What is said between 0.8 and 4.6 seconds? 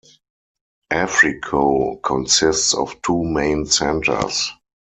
Africo consists of two main centers.